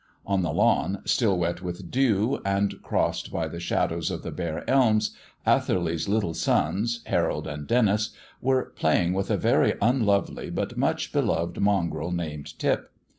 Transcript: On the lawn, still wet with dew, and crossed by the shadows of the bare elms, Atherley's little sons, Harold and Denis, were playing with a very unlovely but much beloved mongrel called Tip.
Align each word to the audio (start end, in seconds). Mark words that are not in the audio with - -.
On 0.25 0.41
the 0.41 0.51
lawn, 0.51 1.03
still 1.05 1.37
wet 1.37 1.61
with 1.61 1.91
dew, 1.91 2.41
and 2.43 2.81
crossed 2.81 3.31
by 3.31 3.47
the 3.47 3.59
shadows 3.59 4.09
of 4.09 4.23
the 4.23 4.31
bare 4.31 4.67
elms, 4.67 5.15
Atherley's 5.45 6.09
little 6.09 6.33
sons, 6.33 7.01
Harold 7.05 7.45
and 7.45 7.67
Denis, 7.67 8.09
were 8.41 8.71
playing 8.75 9.13
with 9.13 9.29
a 9.29 9.37
very 9.37 9.75
unlovely 9.79 10.49
but 10.49 10.75
much 10.75 11.13
beloved 11.13 11.59
mongrel 11.61 12.11
called 12.11 12.47
Tip. 12.57 12.89